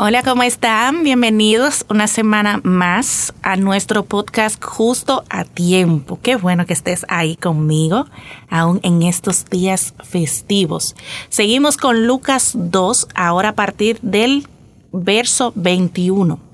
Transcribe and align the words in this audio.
Hola, 0.00 0.22
¿cómo 0.22 0.44
están? 0.44 1.02
Bienvenidos 1.02 1.84
una 1.90 2.06
semana 2.06 2.60
más 2.62 3.34
a 3.42 3.56
nuestro 3.56 4.04
podcast 4.04 4.62
justo 4.62 5.24
a 5.28 5.42
tiempo. 5.42 6.20
Qué 6.22 6.36
bueno 6.36 6.66
que 6.66 6.72
estés 6.72 7.04
ahí 7.08 7.34
conmigo, 7.34 8.06
aún 8.48 8.78
en 8.84 9.02
estos 9.02 9.46
días 9.46 9.94
festivos. 10.04 10.94
Seguimos 11.30 11.76
con 11.76 12.06
Lucas 12.06 12.52
2, 12.54 13.08
ahora 13.16 13.48
a 13.48 13.54
partir 13.56 13.98
del 14.00 14.46
verso 14.92 15.52
21. 15.56 16.47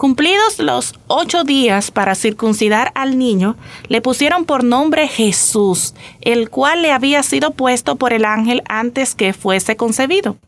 Cumplidos 0.00 0.58
los 0.58 0.94
ocho 1.08 1.44
días 1.44 1.90
para 1.90 2.14
circuncidar 2.14 2.90
al 2.94 3.18
niño, 3.18 3.56
le 3.88 4.00
pusieron 4.00 4.46
por 4.46 4.64
nombre 4.64 5.06
Jesús, 5.08 5.94
el 6.22 6.48
cual 6.48 6.80
le 6.80 6.90
había 6.90 7.22
sido 7.22 7.50
puesto 7.50 7.96
por 7.96 8.14
el 8.14 8.24
ángel 8.24 8.62
antes 8.66 9.14
que 9.14 9.34
fuese 9.34 9.76
concebido. 9.76 10.38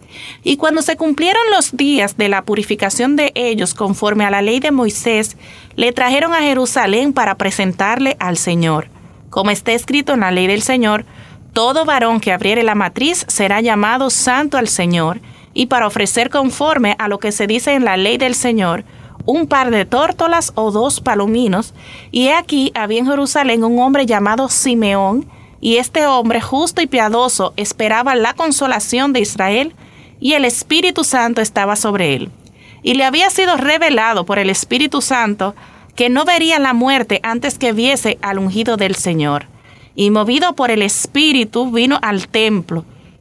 Y 0.42 0.56
cuando 0.56 0.80
se 0.80 0.96
cumplieron 0.96 1.42
los 1.50 1.76
días 1.76 2.16
de 2.16 2.30
la 2.30 2.46
purificación 2.46 3.14
de 3.14 3.30
ellos 3.34 3.74
conforme 3.74 4.24
a 4.24 4.30
la 4.30 4.40
ley 4.40 4.58
de 4.58 4.70
Moisés, 4.70 5.36
le 5.76 5.92
trajeron 5.92 6.32
a 6.32 6.40
Jerusalén 6.40 7.12
para 7.12 7.34
presentarle 7.34 8.16
al 8.20 8.38
Señor. 8.38 8.88
Como 9.28 9.50
está 9.50 9.72
escrito 9.72 10.14
en 10.14 10.20
la 10.20 10.30
ley 10.30 10.46
del 10.46 10.62
Señor, 10.62 11.04
todo 11.52 11.84
varón 11.84 12.20
que 12.20 12.32
abriere 12.32 12.62
la 12.62 12.74
matriz 12.74 13.26
será 13.28 13.60
llamado 13.60 14.08
santo 14.08 14.56
al 14.56 14.68
Señor, 14.68 15.20
y 15.52 15.66
para 15.66 15.86
ofrecer 15.86 16.30
conforme 16.30 16.96
a 16.98 17.06
lo 17.08 17.18
que 17.18 17.32
se 17.32 17.46
dice 17.46 17.74
en 17.74 17.84
la 17.84 17.98
ley 17.98 18.16
del 18.16 18.34
Señor, 18.34 18.86
un 19.26 19.46
par 19.46 19.70
de 19.70 19.84
tórtolas 19.84 20.52
o 20.54 20.70
dos 20.70 21.00
palominos, 21.00 21.74
y 22.10 22.28
he 22.28 22.34
aquí 22.34 22.72
había 22.74 22.98
en 22.98 23.06
Jerusalén 23.06 23.64
un 23.64 23.78
hombre 23.78 24.06
llamado 24.06 24.48
Simeón, 24.48 25.26
y 25.60 25.76
este 25.76 26.06
hombre 26.06 26.40
justo 26.40 26.82
y 26.82 26.86
piadoso 26.86 27.52
esperaba 27.56 28.14
la 28.14 28.34
consolación 28.34 29.12
de 29.12 29.20
Israel, 29.20 29.74
y 30.20 30.34
el 30.34 30.44
Espíritu 30.44 31.04
Santo 31.04 31.40
estaba 31.40 31.76
sobre 31.76 32.14
él. 32.14 32.30
Y 32.82 32.94
le 32.94 33.04
había 33.04 33.30
sido 33.30 33.56
revelado 33.56 34.24
por 34.24 34.38
el 34.38 34.50
Espíritu 34.50 35.00
Santo 35.00 35.54
que 35.94 36.08
no 36.08 36.24
vería 36.24 36.58
la 36.58 36.72
muerte 36.72 37.20
antes 37.22 37.58
que 37.58 37.72
viese 37.72 38.18
al 38.22 38.38
ungido 38.38 38.76
del 38.76 38.94
Señor. 38.94 39.46
Y 39.94 40.10
movido 40.10 40.54
por 40.54 40.70
el 40.70 40.82
Espíritu 40.82 41.70
vino 41.70 41.98
al 42.02 42.28
templo, 42.28 42.84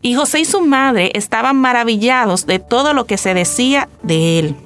Y 0.00 0.14
José 0.14 0.40
y 0.40 0.44
su 0.44 0.60
madre 0.60 1.10
estaban 1.14 1.56
maravillados 1.56 2.46
de 2.46 2.58
todo 2.58 2.94
lo 2.94 3.04
que 3.04 3.18
se 3.18 3.34
decía 3.34 3.88
de 4.02 4.38
él. 4.38 4.56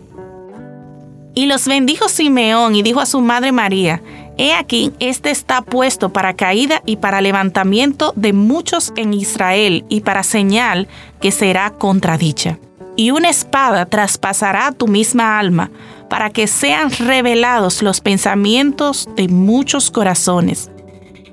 Y 1.34 1.46
los 1.46 1.66
bendijo 1.66 2.08
Simeón 2.08 2.74
y 2.74 2.82
dijo 2.82 3.00
a 3.00 3.06
su 3.06 3.20
madre 3.20 3.52
María, 3.52 4.02
He 4.38 4.54
aquí, 4.54 4.92
este 4.98 5.30
está 5.30 5.62
puesto 5.62 6.10
para 6.12 6.34
caída 6.34 6.82
y 6.86 6.96
para 6.96 7.20
levantamiento 7.20 8.12
de 8.16 8.32
muchos 8.32 8.92
en 8.96 9.12
Israel 9.14 9.84
y 9.88 10.00
para 10.00 10.22
señal 10.22 10.88
que 11.20 11.30
será 11.30 11.70
contradicha. 11.70 12.58
Y 12.96 13.10
una 13.10 13.30
espada 13.30 13.86
traspasará 13.86 14.72
tu 14.72 14.88
misma 14.88 15.38
alma, 15.38 15.70
para 16.10 16.30
que 16.30 16.46
sean 16.46 16.90
revelados 16.90 17.82
los 17.82 18.00
pensamientos 18.02 19.08
de 19.16 19.28
muchos 19.28 19.90
corazones. 19.90 20.71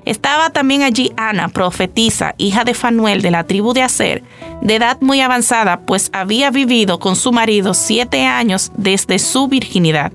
Estaba 0.04 0.50
también 0.50 0.82
allí 0.82 1.12
Ana, 1.16 1.48
profetisa, 1.48 2.34
hija 2.38 2.64
de 2.64 2.74
Fanuel 2.74 3.22
de 3.22 3.30
la 3.30 3.44
tribu 3.44 3.72
de 3.72 3.82
Aser, 3.82 4.22
de 4.62 4.76
edad 4.76 4.98
muy 5.00 5.20
avanzada, 5.20 5.80
pues 5.80 6.10
había 6.12 6.50
vivido 6.50 6.98
con 6.98 7.16
su 7.16 7.32
marido 7.32 7.74
siete 7.74 8.24
años 8.24 8.72
desde 8.76 9.18
su 9.18 9.48
virginidad. 9.48 10.12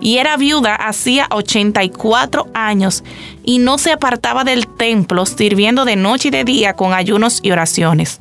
Y 0.00 0.18
era 0.18 0.36
viuda 0.36 0.74
hacía 0.74 1.26
84 1.30 2.48
años 2.52 3.04
y 3.42 3.58
no 3.58 3.78
se 3.78 3.92
apartaba 3.92 4.44
del 4.44 4.66
templo, 4.66 5.24
sirviendo 5.24 5.84
de 5.84 5.96
noche 5.96 6.28
y 6.28 6.30
de 6.30 6.44
día 6.44 6.74
con 6.74 6.92
ayunos 6.92 7.40
y 7.42 7.52
oraciones. 7.52 8.20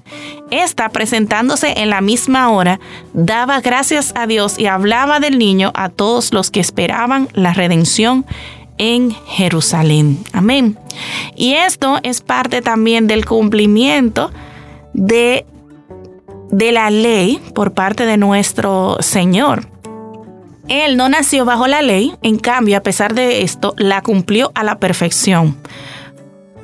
Esta, 0.49 0.89
presentándose 0.89 1.81
en 1.81 1.89
la 1.89 1.99
misma 1.99 2.49
hora, 2.51 2.79
daba 3.13 3.59
gracias 3.59 4.13
a 4.15 4.27
Dios 4.27 4.57
y 4.57 4.67
hablaba 4.67 5.19
del 5.19 5.37
niño 5.37 5.71
a 5.73 5.89
todos 5.89 6.31
los 6.31 6.51
que 6.51 6.61
esperaban 6.61 7.27
la 7.33 7.53
redención 7.53 8.25
en 8.77 9.11
Jerusalén. 9.27 10.19
Amén. 10.33 10.77
Y 11.35 11.53
esto 11.53 11.99
es 12.03 12.21
parte 12.21 12.61
también 12.61 13.07
del 13.07 13.25
cumplimiento 13.25 14.31
de, 14.93 15.45
de 16.51 16.71
la 16.71 16.89
ley 16.89 17.39
por 17.53 17.73
parte 17.73 18.05
de 18.05 18.17
nuestro 18.17 18.97
Señor. 18.99 19.67
Él 20.69 20.95
no 20.95 21.09
nació 21.09 21.43
bajo 21.43 21.67
la 21.67 21.81
ley, 21.81 22.13
en 22.21 22.37
cambio, 22.37 22.77
a 22.77 22.81
pesar 22.81 23.13
de 23.13 23.41
esto, 23.41 23.73
la 23.77 24.01
cumplió 24.01 24.51
a 24.55 24.63
la 24.63 24.79
perfección. 24.79 25.57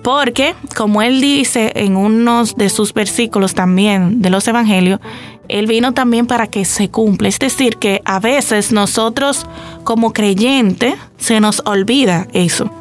Porque, 0.03 0.55
como 0.77 1.01
él 1.01 1.19
dice 1.19 1.73
en 1.75 1.97
unos 1.97 2.55
de 2.55 2.69
sus 2.69 2.93
versículos 2.93 3.53
también 3.53 4.21
de 4.21 4.29
los 4.29 4.47
evangelios, 4.47 5.01
él 5.49 5.67
vino 5.67 5.93
también 5.93 6.27
para 6.27 6.47
que 6.47 6.63
se 6.63 6.89
cumpla. 6.89 7.27
Es 7.27 7.39
decir, 7.39 7.77
que 7.77 8.01
a 8.05 8.19
veces 8.19 8.71
nosotros 8.71 9.45
como 9.83 10.13
creyentes 10.13 10.95
se 11.17 11.39
nos 11.39 11.61
olvida 11.65 12.27
eso. 12.33 12.71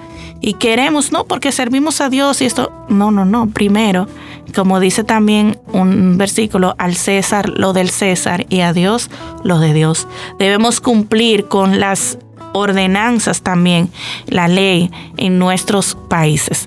Y 0.41 0.55
queremos, 0.55 1.11
no, 1.11 1.25
porque 1.25 1.51
servimos 1.51 2.01
a 2.01 2.11
Dios 2.11 2.41
y 2.41 2.45
esto, 2.45 2.71
no, 2.89 3.11
no, 3.11 3.25
no. 3.25 3.49
Primero, 3.49 4.06
como 4.55 4.79
dice 4.79 5.03
también 5.03 5.59
un 5.73 6.17
versículo, 6.17 6.77
al 6.79 6.95
César 6.95 7.49
lo 7.49 7.73
del 7.73 7.91
César 7.91 8.47
y 8.49 8.61
a 8.61 8.73
Dios 8.73 9.11
lo 9.43 9.59
de 9.59 9.75
Dios. 9.75 10.06
Debemos 10.39 10.81
cumplir 10.81 11.49
con 11.49 11.81
las 11.81 12.19
ordenanzas 12.53 13.43
también, 13.43 13.91
la 14.27 14.47
ley 14.47 14.91
en 15.17 15.39
nuestros 15.39 15.97
países. 16.09 16.67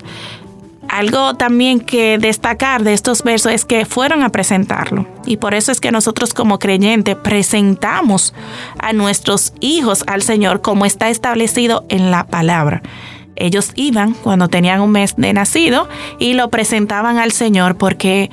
Algo 0.91 1.35
también 1.35 1.79
que 1.79 2.17
destacar 2.17 2.83
de 2.83 2.91
estos 2.91 3.23
versos 3.23 3.53
es 3.53 3.63
que 3.63 3.85
fueron 3.85 4.23
a 4.23 4.29
presentarlo. 4.29 5.07
Y 5.25 5.37
por 5.37 5.53
eso 5.53 5.71
es 5.71 5.79
que 5.79 5.89
nosotros 5.89 6.33
como 6.33 6.59
creyentes 6.59 7.15
presentamos 7.15 8.33
a 8.77 8.91
nuestros 8.91 9.53
hijos 9.61 10.03
al 10.05 10.21
Señor 10.21 10.61
como 10.61 10.85
está 10.85 11.09
establecido 11.09 11.85
en 11.87 12.11
la 12.11 12.27
palabra. 12.27 12.81
Ellos 13.37 13.71
iban 13.75 14.13
cuando 14.13 14.49
tenían 14.49 14.81
un 14.81 14.91
mes 14.91 15.15
de 15.15 15.31
nacido 15.31 15.87
y 16.19 16.33
lo 16.33 16.49
presentaban 16.49 17.19
al 17.19 17.31
Señor 17.31 17.77
porque 17.77 18.29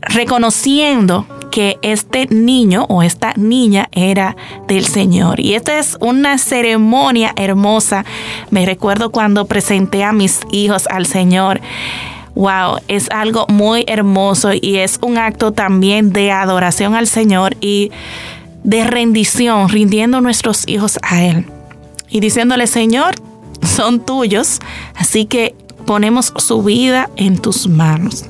reconociendo 0.00 1.26
que 1.56 1.78
este 1.80 2.26
niño 2.26 2.84
o 2.90 3.02
esta 3.02 3.32
niña 3.34 3.88
era 3.92 4.36
del 4.68 4.84
Señor. 4.84 5.40
Y 5.40 5.54
esta 5.54 5.78
es 5.78 5.96
una 6.00 6.36
ceremonia 6.36 7.32
hermosa. 7.34 8.04
Me 8.50 8.66
recuerdo 8.66 9.10
cuando 9.10 9.46
presenté 9.46 10.04
a 10.04 10.12
mis 10.12 10.40
hijos 10.52 10.86
al 10.90 11.06
Señor. 11.06 11.62
Wow, 12.34 12.80
es 12.88 13.10
algo 13.10 13.46
muy 13.48 13.86
hermoso 13.88 14.50
y 14.52 14.76
es 14.76 14.98
un 15.00 15.16
acto 15.16 15.52
también 15.52 16.12
de 16.12 16.30
adoración 16.30 16.94
al 16.94 17.06
Señor 17.06 17.56
y 17.62 17.90
de 18.62 18.84
rendición, 18.84 19.70
rindiendo 19.70 20.20
nuestros 20.20 20.68
hijos 20.68 20.98
a 21.00 21.22
Él. 21.22 21.46
Y 22.10 22.20
diciéndole, 22.20 22.66
Señor, 22.66 23.14
son 23.62 24.04
tuyos, 24.04 24.58
así 24.94 25.24
que 25.24 25.54
ponemos 25.86 26.34
su 26.36 26.62
vida 26.62 27.08
en 27.16 27.38
tus 27.38 27.66
manos. 27.66 28.26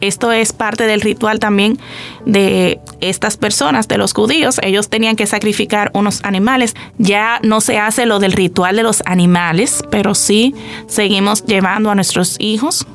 Esto 0.00 0.32
es 0.32 0.52
parte 0.52 0.84
del 0.84 1.00
ritual 1.00 1.38
también 1.38 1.78
de 2.24 2.80
estas 3.00 3.36
personas, 3.36 3.88
de 3.88 3.98
los 3.98 4.12
judíos. 4.12 4.60
Ellos 4.62 4.88
tenían 4.88 5.16
que 5.16 5.26
sacrificar 5.26 5.90
unos 5.94 6.20
animales. 6.24 6.74
Ya 6.98 7.40
no 7.42 7.60
se 7.60 7.78
hace 7.78 8.06
lo 8.06 8.18
del 8.18 8.32
ritual 8.32 8.76
de 8.76 8.82
los 8.82 9.02
animales, 9.06 9.82
pero 9.90 10.14
sí 10.14 10.54
seguimos 10.86 11.44
llevando 11.44 11.90
a 11.90 11.94
nuestros 11.94 12.36
hijos 12.38 12.86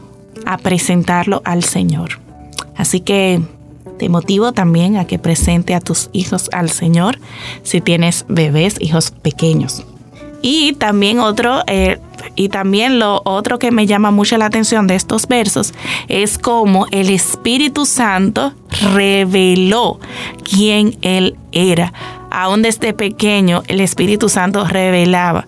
a 0.45 0.57
presentarlo 0.57 1.41
al 1.45 1.63
Señor. 1.63 2.19
Así 2.75 2.99
que 2.99 3.41
te 3.99 4.09
motivo 4.09 4.51
también 4.51 4.97
a 4.97 5.05
que 5.05 5.19
presente 5.19 5.75
a 5.75 5.79
tus 5.79 6.09
hijos 6.13 6.49
al 6.51 6.69
Señor 6.69 7.19
si 7.63 7.81
tienes 7.81 8.25
bebés, 8.27 8.75
hijos 8.79 9.11
pequeños. 9.11 9.85
Y 10.41 10.73
también 10.73 11.19
otro, 11.19 11.61
eh, 11.67 11.99
Y 12.35 12.49
también 12.49 12.99
lo 12.99 13.21
otro 13.25 13.59
que 13.59 13.71
me 13.71 13.85
llama 13.85 14.11
mucho 14.11 14.37
la 14.37 14.45
atención 14.45 14.87
de 14.87 14.95
estos 14.95 15.27
versos 15.27 15.73
es 16.07 16.37
cómo 16.37 16.87
el 16.91 17.09
Espíritu 17.09 17.85
Santo 17.85 18.53
reveló 18.93 19.99
quién 20.43 20.97
Él 21.01 21.35
era. 21.51 21.93
Aún 22.31 22.63
desde 22.63 22.93
pequeño 22.93 23.61
el 23.67 23.79
Espíritu 23.79 24.29
Santo 24.29 24.65
revelaba. 24.65 25.45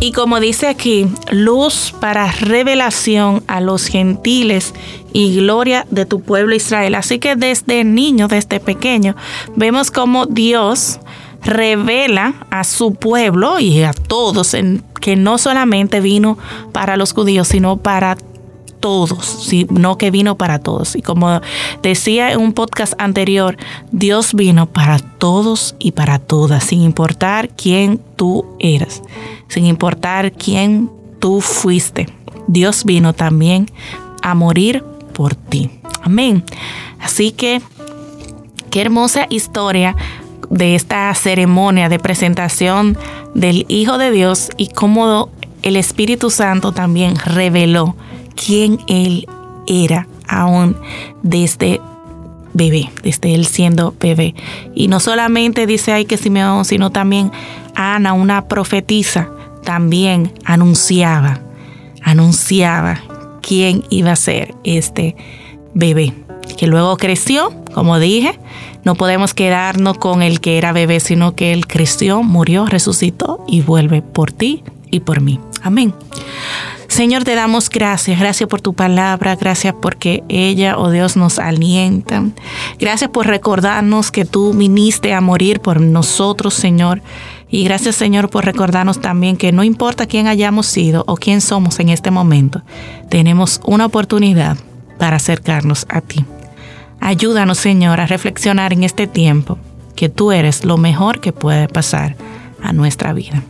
Y 0.00 0.10
como 0.12 0.40
dice 0.40 0.66
aquí, 0.66 1.06
luz 1.30 1.94
para 2.00 2.32
revelación 2.32 3.44
a 3.46 3.60
los 3.60 3.86
gentiles 3.86 4.74
y 5.12 5.36
gloria 5.36 5.86
de 5.90 6.06
tu 6.06 6.22
pueblo 6.22 6.56
Israel. 6.56 6.96
Así 6.96 7.18
que 7.18 7.36
desde 7.36 7.84
niño, 7.84 8.26
desde 8.26 8.58
pequeño, 8.58 9.14
vemos 9.54 9.90
cómo 9.90 10.26
Dios 10.26 10.98
revela 11.44 12.34
a 12.50 12.64
su 12.64 12.94
pueblo 12.94 13.58
y 13.58 13.82
a 13.82 13.92
todos 13.92 14.54
en, 14.54 14.82
que 15.00 15.16
no 15.16 15.38
solamente 15.38 16.00
vino 16.00 16.38
para 16.72 16.96
los 16.96 17.12
judíos, 17.12 17.48
sino 17.48 17.76
para 17.76 18.16
todos, 18.82 19.24
sino 19.24 19.96
que 19.96 20.10
vino 20.10 20.36
para 20.36 20.58
todos. 20.58 20.96
Y 20.96 21.02
como 21.02 21.40
decía 21.82 22.32
en 22.32 22.40
un 22.40 22.52
podcast 22.52 22.94
anterior, 22.98 23.56
Dios 23.92 24.34
vino 24.34 24.66
para 24.66 24.98
todos 24.98 25.74
y 25.78 25.92
para 25.92 26.18
todas, 26.18 26.64
sin 26.64 26.82
importar 26.82 27.48
quién 27.50 28.00
tú 28.16 28.44
eras, 28.58 29.02
sin 29.48 29.66
importar 29.66 30.32
quién 30.32 30.90
tú 31.20 31.40
fuiste. 31.40 32.08
Dios 32.48 32.84
vino 32.84 33.12
también 33.12 33.70
a 34.20 34.34
morir 34.34 34.84
por 35.12 35.34
ti. 35.34 35.70
Amén. 36.02 36.44
Así 36.98 37.30
que, 37.30 37.62
qué 38.70 38.80
hermosa 38.80 39.26
historia 39.30 39.94
de 40.52 40.74
esta 40.74 41.12
ceremonia 41.14 41.88
de 41.88 41.98
presentación 41.98 42.96
del 43.34 43.64
Hijo 43.68 43.96
de 43.96 44.10
Dios 44.10 44.50
y 44.58 44.68
cómo 44.68 45.30
el 45.62 45.76
Espíritu 45.76 46.28
Santo 46.28 46.72
también 46.72 47.16
reveló 47.16 47.96
quién 48.36 48.78
Él 48.86 49.26
era 49.66 50.06
aún 50.28 50.76
desde 51.22 51.80
bebé, 52.52 52.90
desde 53.02 53.34
él 53.34 53.46
siendo 53.46 53.94
bebé. 53.98 54.34
Y 54.74 54.88
no 54.88 55.00
solamente 55.00 55.66
dice 55.66 55.92
ahí 55.92 56.04
que 56.04 56.18
Simeón, 56.18 56.66
sino 56.66 56.90
también 56.90 57.32
Ana, 57.74 58.12
una 58.12 58.46
profetisa, 58.46 59.30
también 59.64 60.34
anunciaba, 60.44 61.40
anunciaba 62.02 63.00
quién 63.40 63.84
iba 63.88 64.12
a 64.12 64.16
ser 64.16 64.54
este 64.64 65.16
bebé, 65.72 66.12
que 66.56 66.66
luego 66.66 66.96
creció, 66.96 67.52
como 67.74 67.98
dije, 67.98 68.38
no 68.84 68.94
podemos 68.94 69.34
quedarnos 69.34 69.98
con 69.98 70.22
el 70.22 70.40
que 70.40 70.58
era 70.58 70.72
bebé, 70.72 71.00
sino 71.00 71.34
que 71.34 71.52
él 71.52 71.66
creció, 71.66 72.22
murió, 72.22 72.66
resucitó 72.66 73.44
y 73.46 73.62
vuelve 73.62 74.02
por 74.02 74.32
ti 74.32 74.64
y 74.90 75.00
por 75.00 75.20
mí. 75.20 75.40
Amén. 75.62 75.94
Señor, 76.92 77.24
te 77.24 77.34
damos 77.34 77.70
gracias, 77.70 78.20
gracias 78.20 78.46
por 78.50 78.60
tu 78.60 78.74
palabra, 78.74 79.34
gracias 79.36 79.74
porque 79.80 80.22
ella, 80.28 80.76
oh 80.76 80.90
Dios, 80.90 81.16
nos 81.16 81.38
alienta. 81.38 82.22
Gracias 82.78 83.08
por 83.08 83.26
recordarnos 83.26 84.10
que 84.10 84.26
tú 84.26 84.52
viniste 84.52 85.14
a 85.14 85.22
morir 85.22 85.60
por 85.60 85.80
nosotros, 85.80 86.52
Señor. 86.52 87.00
Y 87.48 87.64
gracias, 87.64 87.96
Señor, 87.96 88.28
por 88.28 88.44
recordarnos 88.44 89.00
también 89.00 89.38
que 89.38 89.52
no 89.52 89.64
importa 89.64 90.06
quién 90.06 90.26
hayamos 90.26 90.66
sido 90.66 91.04
o 91.06 91.16
quién 91.16 91.40
somos 91.40 91.80
en 91.80 91.88
este 91.88 92.10
momento, 92.10 92.62
tenemos 93.08 93.60
una 93.64 93.86
oportunidad 93.86 94.58
para 94.98 95.16
acercarnos 95.16 95.86
a 95.88 96.02
ti. 96.02 96.24
Ayúdanos, 97.02 97.58
Señor, 97.58 98.00
a 98.00 98.06
reflexionar 98.06 98.72
en 98.72 98.84
este 98.84 99.08
tiempo 99.08 99.58
que 99.96 100.08
tú 100.08 100.30
eres 100.30 100.64
lo 100.64 100.76
mejor 100.76 101.20
que 101.20 101.32
puede 101.32 101.66
pasar 101.66 102.14
a 102.62 102.72
nuestra 102.72 103.12
vida. 103.12 103.42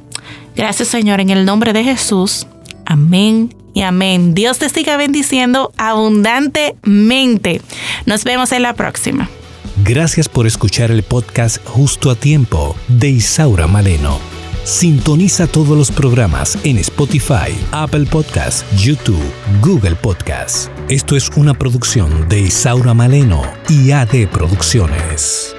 Gracias, 0.57 0.89
Señor, 0.89 1.21
en 1.21 1.29
el 1.29 1.45
nombre 1.45 1.75
de 1.75 1.85
Jesús. 1.85 2.47
Amén 2.87 3.55
y 3.75 3.83
amén. 3.83 4.33
Dios 4.33 4.59
te 4.59 4.71
siga 4.71 4.97
bendiciendo 4.97 5.71
abundantemente. 5.77 7.61
Nos 8.07 8.25
vemos 8.25 8.53
en 8.53 8.63
la 8.63 8.73
próxima. 8.73 9.29
Gracias 9.85 10.31
por 10.31 10.47
escuchar 10.47 10.91
el 10.91 11.03
podcast 11.03 11.59
Justo 11.67 12.11
a 12.11 12.15
Tiempo 12.15 12.75
de 12.89 13.11
Isaura 13.11 13.67
Maleno. 13.67 14.32
Sintoniza 14.65 15.49
todos 15.49 15.77
los 15.77 15.91
programas 15.91 16.57
en 16.63 16.79
Spotify, 16.79 17.53
Apple 17.73 18.07
Podcasts, 18.07 18.65
YouTube, 18.77 19.21
Google 19.61 19.97
Podcasts. 19.97 20.71
Esto 20.89 21.17
es 21.17 21.31
una 21.37 21.53
producción 21.53 22.29
de 22.29 22.43
Isaura 22.43 22.95
Maleno 22.95 23.43
y 23.69 23.91
AD 23.91 24.29
Producciones. 24.31 25.57